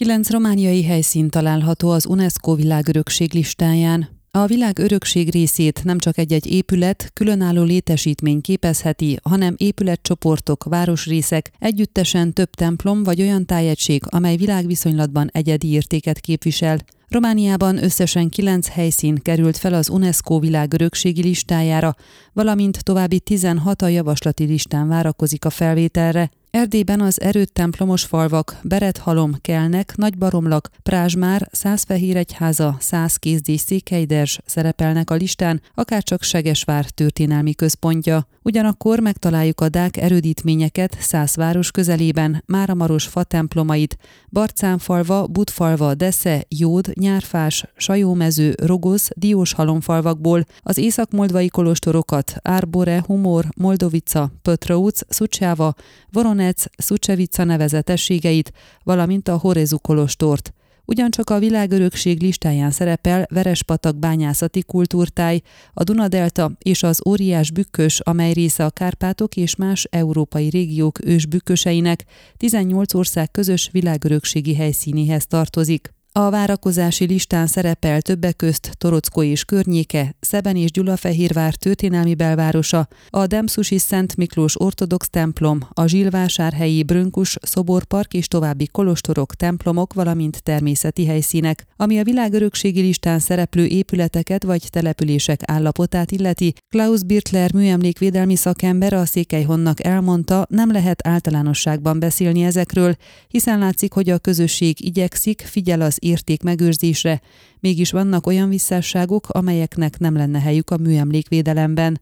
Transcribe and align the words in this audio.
Kilenc 0.00 0.30
romániai 0.30 0.84
helyszín 0.84 1.28
található 1.28 1.90
az 1.90 2.06
UNESCO 2.06 2.54
világörökség 2.54 3.32
listáján. 3.32 4.08
A 4.30 4.46
világ 4.46 4.78
örökség 4.78 5.30
részét 5.30 5.84
nem 5.84 5.98
csak 5.98 6.18
egy-egy 6.18 6.52
épület, 6.52 7.10
különálló 7.12 7.62
létesítmény 7.62 8.40
képezheti, 8.40 9.18
hanem 9.22 9.54
épületcsoportok, 9.56 10.64
városrészek, 10.64 11.50
együttesen 11.58 12.32
több 12.32 12.50
templom 12.50 13.02
vagy 13.02 13.20
olyan 13.20 13.46
tájegység, 13.46 14.02
amely 14.06 14.36
világviszonylatban 14.36 15.28
egyedi 15.32 15.70
értéket 15.70 16.20
képvisel. 16.20 16.78
Romániában 17.08 17.82
összesen 17.82 18.28
kilenc 18.28 18.68
helyszín 18.68 19.14
került 19.22 19.56
fel 19.56 19.74
az 19.74 19.88
UNESCO 19.88 20.38
világörökségi 20.38 21.22
listájára, 21.22 21.94
valamint 22.32 22.84
további 22.84 23.20
16 23.20 23.82
a 23.82 23.88
javaslati 23.88 24.44
listán 24.44 24.88
várakozik 24.88 25.44
a 25.44 25.50
felvételre. 25.50 26.30
Erdélyben 26.50 27.00
az 27.00 27.20
erőt 27.20 27.52
templomos 27.52 28.04
falvak, 28.04 28.56
Berethalom, 28.62 29.32
Kelnek, 29.40 29.96
Nagybaromlak, 29.96 30.70
Prázsmár, 30.82 31.48
Százfehéregyháza, 31.52 32.76
Százkézdés 32.80 33.60
Székelyders 33.60 34.40
szerepelnek 34.46 35.10
a 35.10 35.14
listán, 35.14 35.62
akárcsak 35.74 36.22
Segesvár 36.22 36.84
történelmi 36.84 37.54
központja. 37.54 38.26
Ugyanakkor 38.42 39.00
megtaláljuk 39.00 39.60
a 39.60 39.68
dák 39.68 39.96
erődítményeket 39.96 40.96
Szászváros 41.00 41.70
közelében, 41.70 42.42
Máramaros 42.46 43.04
fa 43.06 43.22
templomait, 43.22 43.96
Barcánfalva, 44.30 45.26
Budfalva, 45.26 45.94
Desze, 45.94 46.44
Jód, 46.48 46.90
Nyárfás, 46.94 47.64
Sajómező, 47.76 48.54
Rogoz, 48.62 49.08
Dióshalomfalvakból, 49.16 50.44
az 50.60 50.78
észak-moldvai 50.78 51.48
kolostorokat 51.48 52.34
Árbore, 52.42 53.02
Humor, 53.06 53.44
Moldovica, 53.56 54.30
Pötrauc, 54.42 55.00
Szucsáva, 55.08 55.74
Voron 56.12 56.38
Donetsz, 56.40 56.66
Szucsevica 56.76 57.44
nevezetességeit, 57.44 58.52
valamint 58.82 59.28
a 59.28 59.36
Horezu 59.36 59.78
kolostort. 59.78 60.52
Ugyancsak 60.84 61.30
a 61.30 61.38
világörökség 61.38 62.22
listáján 62.22 62.70
szerepel 62.70 63.26
Verespatak 63.30 63.96
bányászati 63.96 64.62
kultúrtáj, 64.62 65.40
a 65.72 65.82
Dunadelta 65.82 66.52
és 66.58 66.82
az 66.82 67.00
óriás 67.08 67.50
bükkös, 67.50 68.00
amely 68.00 68.32
része 68.32 68.64
a 68.64 68.70
Kárpátok 68.70 69.36
és 69.36 69.56
más 69.56 69.84
európai 69.90 70.48
régiók 70.48 71.04
ősbükköseinek 71.04 72.04
18 72.36 72.94
ország 72.94 73.30
közös 73.30 73.68
világörökségi 73.72 74.54
helyszínéhez 74.54 75.26
tartozik. 75.26 75.99
A 76.12 76.30
várakozási 76.30 77.04
listán 77.04 77.46
szerepel 77.46 78.02
többek 78.02 78.36
közt 78.36 78.70
Torockó 78.78 79.22
és 79.22 79.44
környéke, 79.44 80.14
Szeben 80.20 80.56
és 80.56 80.70
Gyulafehérvár 80.70 81.54
történelmi 81.54 82.14
belvárosa, 82.14 82.88
a 83.10 83.26
Demszusi 83.26 83.78
Szent 83.78 84.16
Miklós 84.16 84.60
ortodox 84.60 85.08
templom, 85.10 85.60
a 85.72 85.86
Zsilvásárhelyi 85.86 86.82
Brönkus 86.82 87.36
szoborpark 87.42 88.14
és 88.14 88.28
további 88.28 88.66
kolostorok, 88.66 89.34
templomok, 89.34 89.92
valamint 89.92 90.42
természeti 90.42 91.06
helyszínek. 91.06 91.66
Ami 91.76 91.98
a 91.98 92.04
világörökségi 92.04 92.80
listán 92.80 93.18
szereplő 93.18 93.66
épületeket 93.66 94.42
vagy 94.42 94.66
települések 94.70 95.40
állapotát 95.44 96.10
illeti, 96.10 96.54
Klaus 96.68 97.02
Birtler 97.02 97.52
műemlékvédelmi 97.52 98.36
szakember 98.36 98.92
a 98.92 99.04
Székelyhonnak 99.04 99.84
elmondta, 99.84 100.46
nem 100.48 100.72
lehet 100.72 101.06
általánosságban 101.06 101.98
beszélni 101.98 102.42
ezekről, 102.42 102.96
hiszen 103.28 103.58
látszik, 103.58 103.92
hogy 103.92 104.10
a 104.10 104.18
közösség 104.18 104.84
igyekszik, 104.84 105.40
figyel 105.46 105.80
az 105.80 105.98
érték 106.00 106.42
megőrzésre, 106.42 107.20
mégis 107.60 107.90
vannak 107.90 108.26
olyan 108.26 108.48
visszásságok, 108.48 109.28
amelyeknek 109.28 109.98
nem 109.98 110.16
lenne 110.16 110.40
helyük 110.40 110.70
a 110.70 110.76
műemlékvédelemben 110.76 112.00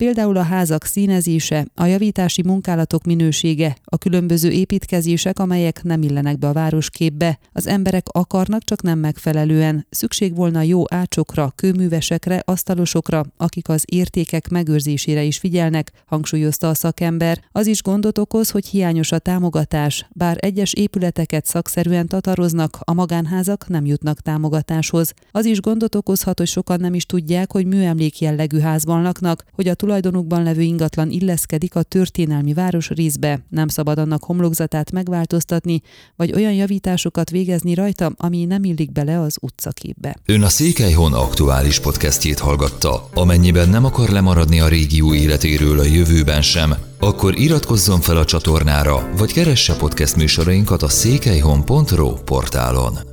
például 0.00 0.36
a 0.36 0.42
házak 0.42 0.84
színezése, 0.84 1.66
a 1.74 1.84
javítási 1.84 2.42
munkálatok 2.42 3.04
minősége, 3.04 3.76
a 3.84 3.98
különböző 3.98 4.50
építkezések, 4.50 5.38
amelyek 5.38 5.82
nem 5.82 6.02
illenek 6.02 6.38
be 6.38 6.48
a 6.48 6.52
városképbe. 6.52 7.38
Az 7.52 7.66
emberek 7.66 8.06
akarnak, 8.08 8.64
csak 8.64 8.82
nem 8.82 8.98
megfelelően. 8.98 9.86
Szükség 9.90 10.34
volna 10.34 10.62
jó 10.62 10.82
ácsokra, 10.88 11.52
kőművesekre, 11.56 12.42
asztalosokra, 12.44 13.24
akik 13.36 13.68
az 13.68 13.84
értékek 13.86 14.48
megőrzésére 14.48 15.22
is 15.22 15.38
figyelnek, 15.38 15.92
hangsúlyozta 16.06 16.68
a 16.68 16.74
szakember. 16.74 17.40
Az 17.52 17.66
is 17.66 17.82
gondot 17.82 18.18
okoz, 18.18 18.50
hogy 18.50 18.66
hiányos 18.66 19.12
a 19.12 19.18
támogatás, 19.18 20.08
bár 20.10 20.36
egyes 20.40 20.72
épületeket 20.72 21.46
szakszerűen 21.46 22.06
tataroznak, 22.06 22.78
a 22.80 22.92
magánházak 22.92 23.68
nem 23.68 23.86
jutnak 23.86 24.20
támogatáshoz. 24.20 25.12
Az 25.30 25.44
is 25.44 25.60
gondot 25.60 25.94
okozhat, 25.94 26.38
hogy 26.38 26.48
sokan 26.48 26.80
nem 26.80 26.94
is 26.94 27.04
tudják, 27.04 27.52
hogy 27.52 27.66
műemlék 27.66 28.20
jellegű 28.20 28.58
házban 28.58 29.02
laknak, 29.02 29.44
hogy 29.52 29.68
a 29.68 29.74
tulajdonukban 29.90 30.42
levő 30.42 30.60
ingatlan 30.60 31.10
illeszkedik 31.10 31.74
a 31.74 31.82
történelmi 31.82 32.54
város 32.54 32.88
részbe, 32.88 33.44
nem 33.48 33.68
szabad 33.68 33.98
annak 33.98 34.24
homlokzatát 34.24 34.92
megváltoztatni, 34.92 35.82
vagy 36.16 36.32
olyan 36.32 36.52
javításokat 36.52 37.30
végezni 37.30 37.74
rajta, 37.74 38.12
ami 38.16 38.44
nem 38.44 38.64
illik 38.64 38.92
bele 38.92 39.20
az 39.20 39.36
utcaképbe. 39.40 40.16
Ön 40.26 40.42
a 40.42 40.48
Székelyhon 40.48 41.12
aktuális 41.12 41.80
podcastjét 41.80 42.38
hallgatta. 42.38 43.08
Amennyiben 43.14 43.68
nem 43.68 43.84
akar 43.84 44.08
lemaradni 44.08 44.60
a 44.60 44.68
régió 44.68 45.14
életéről 45.14 45.78
a 45.78 45.84
jövőben 45.84 46.42
sem, 46.42 46.74
akkor 46.98 47.38
iratkozzon 47.38 48.00
fel 48.00 48.16
a 48.16 48.24
csatornára, 48.24 49.10
vagy 49.16 49.32
keresse 49.32 49.76
podcast 49.76 50.16
műsorainkat 50.16 50.82
a 50.82 50.88
székelyhon.pro 50.88 52.12
portálon. 52.12 53.09